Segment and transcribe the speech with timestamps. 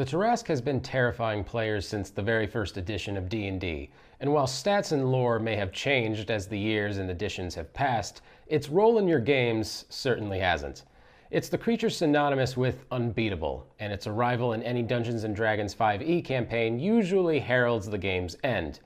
[0.00, 4.46] The Tarrasque has been terrifying players since the very first edition of D&D, and while
[4.46, 8.96] stats and lore may have changed as the years and editions have passed, its role
[8.96, 10.84] in your games certainly hasn't.
[11.30, 16.24] It's the creature synonymous with unbeatable, and its arrival in any Dungeons & Dragons 5e
[16.24, 18.80] campaign usually heralds the game's end.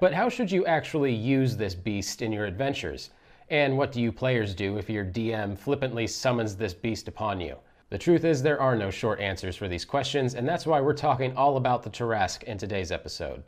[0.00, 3.10] But how should you actually use this beast in your adventures?
[3.50, 7.58] And what do you players do if your DM flippantly summons this beast upon you?
[7.94, 10.94] The truth is, there are no short answers for these questions, and that's why we're
[10.94, 13.44] talking all about the Tarrasque in today's episode.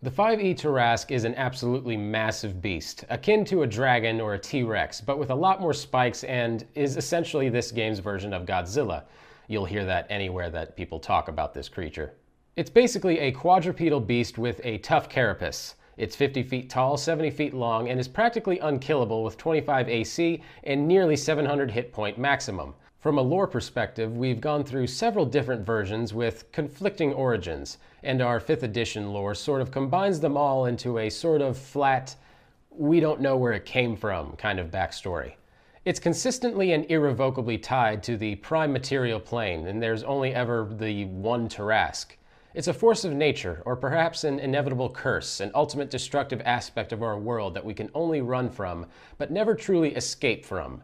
[0.00, 4.62] The 5e Tarrasque is an absolutely massive beast, akin to a dragon or a T
[4.62, 9.02] Rex, but with a lot more spikes and is essentially this game's version of Godzilla.
[9.48, 12.14] You'll hear that anywhere that people talk about this creature.
[12.56, 15.74] It's basically a quadrupedal beast with a tough carapace.
[15.96, 20.88] It's 50 feet tall, 70 feet long, and is practically unkillable with 25 AC and
[20.88, 22.74] nearly 700 hit point maximum.
[22.98, 28.40] From a lore perspective, we've gone through several different versions with conflicting origins, and our
[28.40, 32.16] 5th edition lore sort of combines them all into a sort of flat,
[32.70, 35.34] we don't know where it came from kind of backstory.
[35.84, 41.04] It's consistently and irrevocably tied to the prime material plane, and there's only ever the
[41.04, 42.16] one Tarrasque.
[42.54, 47.02] It's a force of nature, or perhaps an inevitable curse, an ultimate destructive aspect of
[47.02, 48.86] our world that we can only run from,
[49.18, 50.80] but never truly escape from.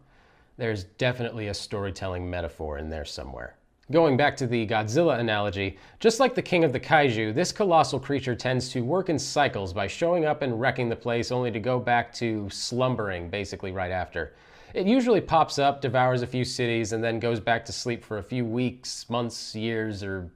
[0.57, 3.55] There's definitely a storytelling metaphor in there somewhere.
[3.93, 8.01] Going back to the Godzilla analogy, just like the king of the kaiju, this colossal
[8.01, 11.61] creature tends to work in cycles by showing up and wrecking the place only to
[11.61, 14.35] go back to slumbering basically right after.
[14.75, 18.19] It usually pops up, devours a few cities, and then goes back to sleep for
[18.19, 20.29] a few weeks, months, years, or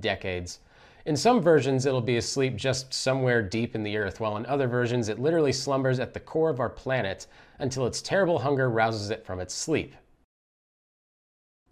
[0.00, 0.58] decades.
[1.04, 4.68] In some versions, it'll be asleep just somewhere deep in the earth, while in other
[4.68, 7.26] versions, it literally slumbers at the core of our planet
[7.58, 9.96] until its terrible hunger rouses it from its sleep.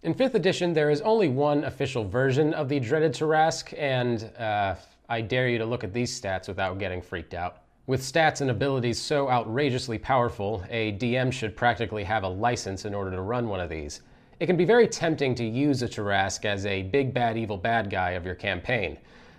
[0.02, 4.74] In 5th edition, there is only one official version of the dreaded Tarrasque, and uh,
[5.08, 7.58] I dare you to look at these stats without getting freaked out.
[7.86, 12.94] With stats and abilities so outrageously powerful, a DM should practically have a license in
[12.94, 14.00] order to run one of these.
[14.40, 17.90] It can be very tempting to use a Tarrasque as a big bad evil bad
[17.90, 18.96] guy of your campaign.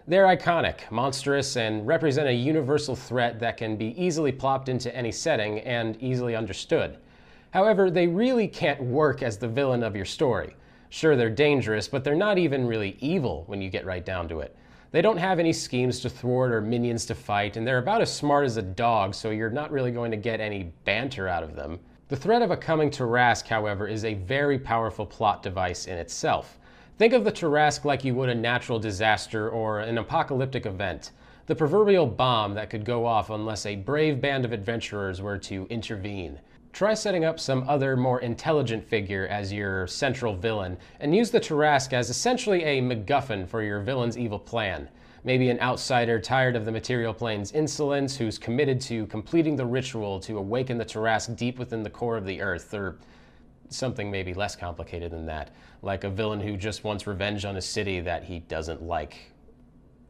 [0.07, 5.11] They're iconic, monstrous, and represent a universal threat that can be easily plopped into any
[5.11, 6.99] setting and easily understood.
[7.49, 10.55] However, they really can't work as the villain of your story.
[10.89, 14.41] Sure, they're dangerous, but they're not even really evil when you get right down to
[14.41, 14.55] it.
[14.91, 18.13] They don't have any schemes to thwart or minions to fight, and they're about as
[18.13, 21.55] smart as a dog, so you're not really going to get any banter out of
[21.55, 21.79] them.
[22.11, 26.59] The threat of a coming Tarrasque, however, is a very powerful plot device in itself.
[26.97, 31.11] Think of the Tarrasque like you would a natural disaster or an apocalyptic event.
[31.45, 35.65] The proverbial bomb that could go off unless a brave band of adventurers were to
[35.69, 36.41] intervene.
[36.73, 41.39] Try setting up some other more intelligent figure as your central villain, and use the
[41.39, 44.89] Tarrasque as essentially a MacGuffin for your villain's evil plan.
[45.23, 50.19] Maybe an outsider tired of the material plane's insolence who's committed to completing the ritual
[50.21, 52.97] to awaken the Tarrasque deep within the core of the earth, or
[53.69, 55.51] something maybe less complicated than that,
[55.83, 59.31] like a villain who just wants revenge on a city that he doesn't like.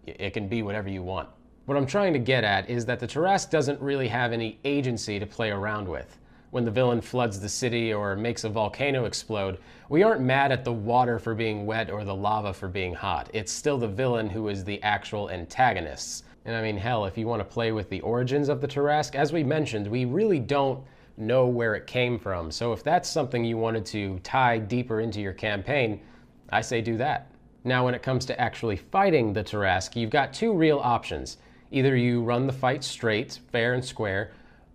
[0.08, 1.28] It can be whatever you want.
[1.66, 5.20] What I'm trying to get at is that the Tarrasque doesn't really have any agency
[5.20, 6.18] to play around with
[6.52, 9.58] when the villain floods the city or makes a volcano explode,
[9.90, 13.30] we aren't mad at the water for being wet or the lava for being hot.
[13.34, 16.24] It's still the villain who is the actual antagonists.
[16.44, 19.16] And I mean, hell, if you want to play with the origins of the Tarrasque,
[19.16, 20.84] as we mentioned, we really don't
[21.18, 22.52] know where it came from.
[22.52, 26.02] So if that's something you wanted to tie deeper into your campaign,
[26.50, 27.32] I say do that.
[27.64, 31.38] Now, when it comes to actually fighting the Tarrasque, you've got two real options.
[31.70, 34.32] Either you run the fight straight, fair and square,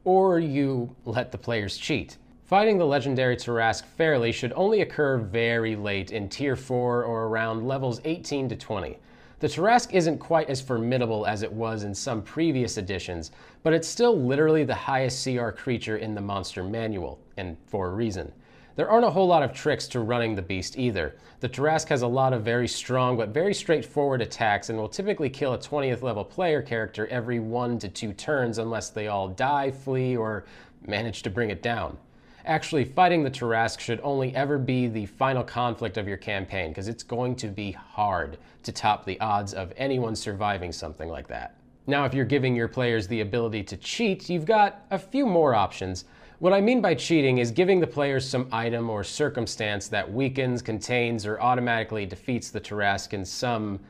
[0.07, 2.17] or you let the players cheat.
[2.45, 7.67] Fighting the legendary Tarrasque fairly should only occur very late in Tier 4 or around
[7.67, 8.99] levels 18 to 20.
[9.41, 13.33] The Tarrasque isn't quite as formidable as it was in some previous editions,
[13.65, 17.95] but it's still literally the highest CR creature in the monster manual, and for a
[17.95, 18.33] reason.
[18.77, 21.17] There aren't a whole lot of tricks to running the beast either.
[21.41, 25.31] The Tarrasque has a lot of very strong but very straightforward attacks and will typically
[25.31, 29.71] kill a 20th level player character every one to two turns unless they all die,
[29.71, 30.45] flee, or
[30.87, 31.97] manage to bring it down.
[32.45, 36.87] Actually, fighting the Tarrasque should only ever be the final conflict of your campaign because
[36.87, 41.57] it's going to be hard to top the odds of anyone surviving something like that.
[41.87, 45.55] Now, if you're giving your players the ability to cheat, you've got a few more
[45.55, 46.05] options,
[46.39, 50.61] what I mean by cheating is giving the players some item or circumstance that weakens,
[50.61, 53.81] contains, or automatically defeats the Tarrasque in some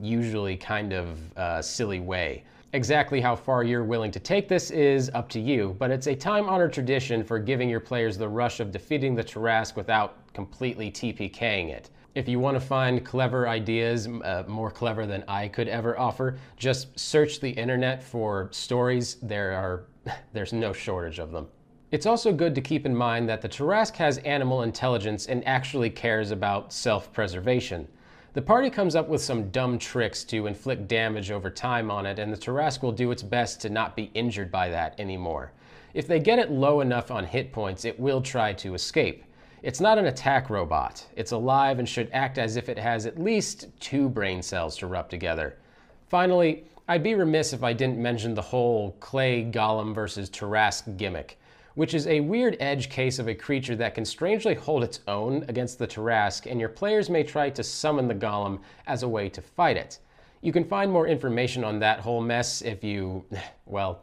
[0.00, 2.44] usually kind of uh, silly way.
[2.72, 6.14] Exactly how far you're willing to take this is up to you, but it's a
[6.14, 10.92] time honored tradition for giving your players the rush of defeating the Tarrasque without completely
[10.92, 11.90] TPKing it.
[12.14, 16.38] If you want to find clever ideas, uh, more clever than I could ever offer,
[16.56, 19.16] just search the internet for stories.
[19.22, 19.84] There are,
[20.32, 21.48] there's no shortage of them.
[21.90, 25.88] It's also good to keep in mind that the Tarrasque has animal intelligence and actually
[25.88, 27.88] cares about self preservation.
[28.34, 32.18] The party comes up with some dumb tricks to inflict damage over time on it,
[32.18, 35.52] and the Tarrasque will do its best to not be injured by that anymore.
[35.94, 39.24] If they get it low enough on hit points, it will try to escape.
[39.62, 41.06] It's not an attack robot.
[41.16, 44.86] It's alive and should act as if it has at least two brain cells to
[44.86, 45.56] rub together.
[46.10, 51.38] Finally, I'd be remiss if I didn't mention the whole clay golem versus Tarrasque gimmick
[51.78, 55.44] which is a weird edge case of a creature that can strangely hold its own
[55.46, 58.58] against the Tarrasque, and your players may try to summon the golem
[58.88, 60.00] as a way to fight it.
[60.42, 63.24] You can find more information on that whole mess if you,
[63.64, 64.00] well,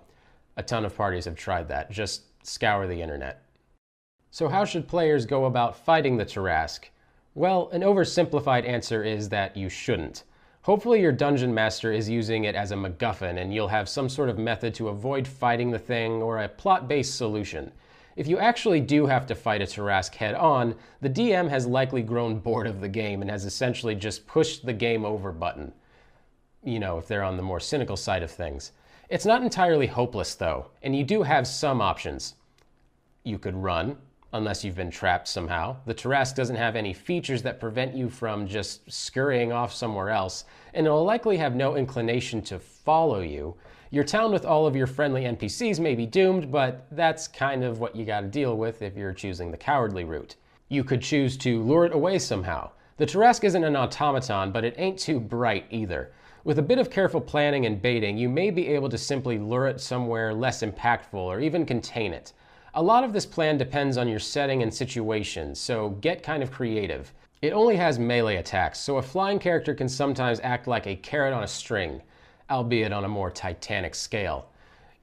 [0.55, 1.91] a ton of parties have tried that.
[1.91, 3.43] Just scour the internet.
[4.31, 6.85] So, how should players go about fighting the Tarrasque?
[7.33, 10.23] Well, an oversimplified answer is that you shouldn't.
[10.65, 14.29] Hopefully, your dungeon master is using it as a MacGuffin and you'll have some sort
[14.29, 17.71] of method to avoid fighting the thing or a plot based solution.
[18.15, 22.01] If you actually do have to fight a Tarrasque head on, the DM has likely
[22.01, 25.71] grown bored of the game and has essentially just pushed the game over button.
[26.63, 28.71] You know, if they're on the more cynical side of things.
[29.07, 32.33] It's not entirely hopeless, though, and you do have some options.
[33.23, 33.97] You could run,
[34.35, 35.75] unless you've been trapped somehow.
[35.85, 40.45] The Tarrasque doesn't have any features that prevent you from just scurrying off somewhere else,
[40.73, 43.55] and it'll likely have no inclination to follow you.
[43.91, 47.79] Your town with all of your friendly NPCs may be doomed, but that's kind of
[47.79, 50.35] what you gotta deal with if you're choosing the cowardly route.
[50.67, 52.71] You could choose to lure it away somehow.
[52.97, 56.11] The Tarrasque isn't an automaton, but it ain't too bright either.
[56.43, 59.67] With a bit of careful planning and baiting, you may be able to simply lure
[59.67, 62.33] it somewhere less impactful or even contain it.
[62.77, 66.51] A lot of this plan depends on your setting and situation, so get kind of
[66.51, 67.13] creative.
[67.41, 71.33] It only has melee attacks, so a flying character can sometimes act like a carrot
[71.33, 72.01] on a string,
[72.49, 74.49] albeit on a more titanic scale.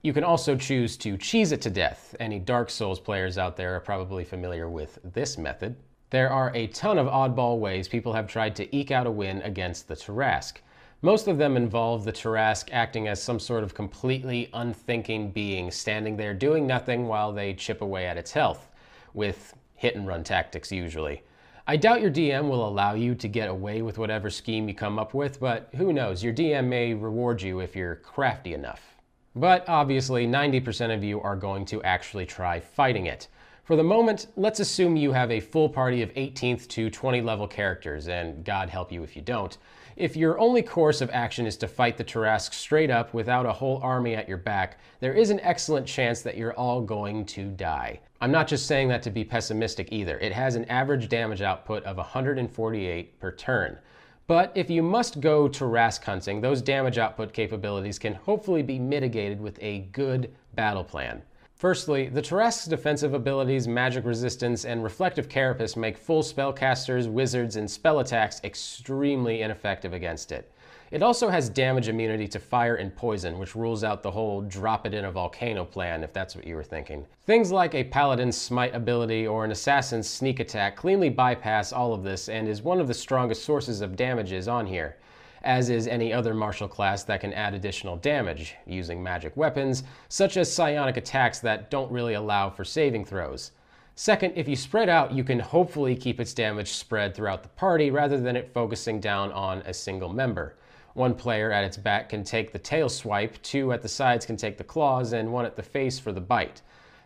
[0.03, 2.15] You can also choose to cheese it to death.
[2.21, 5.75] Any Dark Souls players out there are probably familiar with this method.
[6.11, 9.41] There are a ton of oddball ways people have tried to eke out a win
[9.41, 10.59] against the Tarrasque.
[11.05, 16.17] Most of them involve the Tarrasque acting as some sort of completely unthinking being, standing
[16.17, 18.69] there doing nothing while they chip away at its health,
[19.13, 21.25] with hit and run tactics usually.
[21.67, 25.01] I doubt your DM will allow you to get away with whatever scheme you come
[25.01, 28.95] up with, but who knows, your DM may reward you if you're crafty enough.
[29.35, 33.27] But obviously, 90% of you are going to actually try fighting it.
[33.65, 37.49] For the moment, let's assume you have a full party of 18th to 20 level
[37.49, 39.59] characters, and God help you if you don't.
[39.97, 43.53] If your only course of action is to fight the Tarrasque straight up without a
[43.53, 47.49] whole army at your back, there is an excellent chance that you're all going to
[47.49, 48.01] die.
[48.21, 50.19] I'm not just saying that to be pessimistic either.
[50.19, 53.79] It has an average damage output of 148 per turn.
[54.27, 59.41] But if you must go Tarrasque hunting, those damage output capabilities can hopefully be mitigated
[59.41, 61.23] with a good battle plan.
[61.63, 67.71] Firstly, the Tarrasque's defensive abilities, magic resistance, and reflective carapace make full spellcasters, wizards, and
[67.71, 70.51] spell attacks extremely ineffective against it.
[70.91, 74.87] It also has damage immunity to fire and poison, which rules out the whole drop
[74.87, 77.07] it in a volcano plan, if that's what you were thinking.
[77.27, 82.03] Things like a paladin's smite ability or an assassin's sneak attack cleanly bypass all of
[82.03, 84.97] this and is one of the strongest sources of damages on here
[85.45, 90.37] as is any other martial class that can add additional damage, using magic weapons, such
[90.37, 93.53] as psionic attacks that don't really allow for saving throws.
[93.95, 97.91] Second, if you spread out, you can hopefully keep its damage spread throughout the party
[97.91, 100.57] rather than it focusing down on a single member.
[100.95, 104.37] One player at its back can take the tail swipe, two at the sides can
[104.37, 106.63] take the claws, and one at the face for the bite.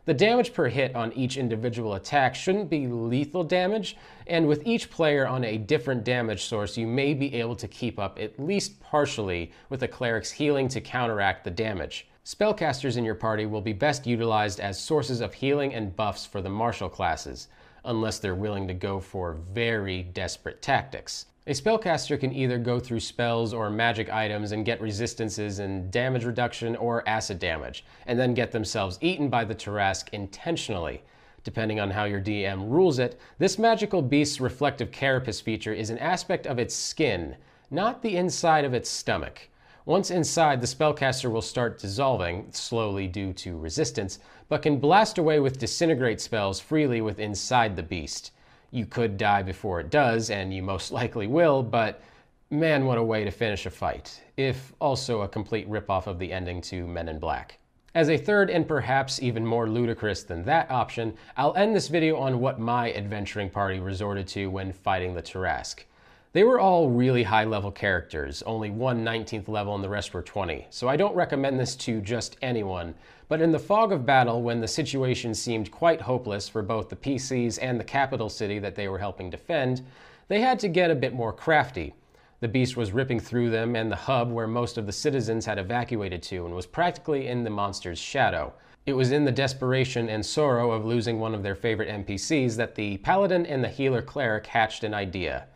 [0.06, 3.96] The damage per hit on each individual attack shouldn't be lethal damage,
[4.28, 7.98] and with each player on a different damage source, you may be able to keep
[7.98, 12.06] up at least partially with a cleric's healing to counteract the damage.
[12.24, 16.40] Spellcasters in your party will be best utilized as sources of healing and buffs for
[16.40, 17.48] the martial classes,
[17.84, 21.26] unless they're willing to go for very desperate tactics.
[21.48, 26.24] A spellcaster can either go through spells or magic items and get resistances and damage
[26.24, 31.04] reduction or acid damage, and then get themselves eaten by the Tarrasque intentionally.
[31.44, 35.98] Depending on how your DM rules it, this magical beast's reflective carapace feature is an
[35.98, 37.36] aspect of its skin,
[37.70, 39.48] not the inside of its stomach.
[39.84, 45.38] Once inside, the spellcaster will start dissolving, slowly due to resistance, but can blast away
[45.38, 48.32] with disintegrate spells freely with inside the beast
[48.70, 52.02] you could die before it does, and you most likely will, but
[52.50, 56.32] Man, what a way to finish a fight, if also a complete ripoff of the
[56.32, 57.58] ending to Men in Black.
[57.92, 62.16] As a third and perhaps even more ludicrous than that option, I'll end this video
[62.18, 65.86] on what my adventuring party resorted to when fighting the Tarrasque.
[66.34, 70.22] They were all really high level characters, only one 19th level and the rest were
[70.22, 72.94] 20, so I don't recommend this to just anyone.
[73.28, 76.96] But in the fog of battle, when the situation seemed quite hopeless for both the
[76.96, 79.82] PCs and the capital city that they were helping defend,
[80.28, 81.94] they had to get a bit more crafty.
[82.40, 85.58] The beast was ripping through them and the hub where most of the citizens had
[85.58, 88.52] evacuated to and was practically in the monster's shadow.
[88.84, 92.76] It was in the desperation and sorrow of losing one of their favorite NPCs that
[92.76, 95.46] the paladin and the healer cleric hatched an idea.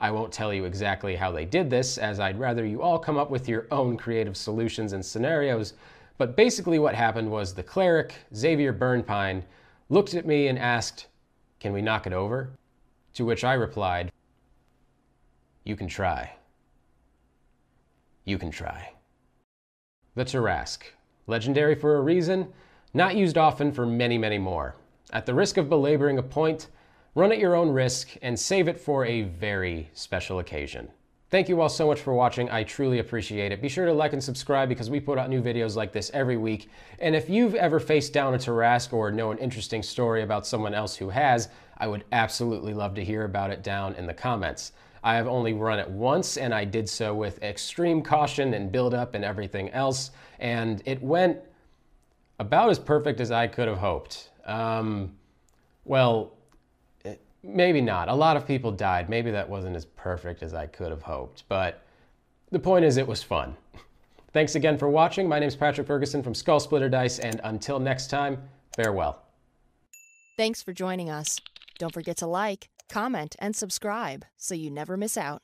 [0.00, 3.18] I won't tell you exactly how they did this, as I'd rather you all come
[3.18, 5.74] up with your own creative solutions and scenarios,
[6.20, 9.42] but basically what happened was the cleric, Xavier Burnpine,
[9.88, 11.06] looked at me and asked,
[11.60, 12.50] Can we knock it over?
[13.14, 14.12] To which I replied,
[15.64, 16.32] You can try.
[18.26, 18.92] You can try.
[20.14, 20.84] The Tarrasque.
[21.26, 22.52] Legendary for a reason,
[22.92, 24.76] not used often for many, many more.
[25.14, 26.68] At the risk of belaboring a point,
[27.14, 30.90] Run at your own risk and save it for a very special occasion.
[31.30, 32.50] Thank you all so much for watching.
[32.50, 33.62] I truly appreciate it.
[33.62, 36.36] Be sure to like and subscribe because we put out new videos like this every
[36.36, 36.68] week.
[36.98, 40.74] And if you've ever faced down a Tarrasque or know an interesting story about someone
[40.74, 44.72] else who has, I would absolutely love to hear about it down in the comments.
[45.04, 48.92] I have only run it once and I did so with extreme caution and build
[48.92, 50.10] up and everything else.
[50.40, 51.38] And it went
[52.40, 54.30] about as perfect as I could have hoped.
[54.46, 55.12] Um,
[55.84, 56.32] well,
[57.42, 58.08] maybe not.
[58.08, 59.08] A lot of people died.
[59.08, 61.44] Maybe that wasn't as perfect as I could have hoped.
[61.48, 61.82] But
[62.50, 63.56] the point is, it was fun.
[64.32, 65.28] Thanks again for watching.
[65.28, 68.38] My name is Patrick Ferguson from Skull Splitter Dice, and until next time,
[68.76, 69.22] farewell.
[70.36, 71.38] Thanks for joining us.
[71.78, 75.42] Don't forget to like, comment, and subscribe so you never miss out.